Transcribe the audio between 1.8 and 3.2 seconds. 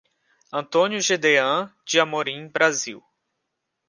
de Amorim Brasil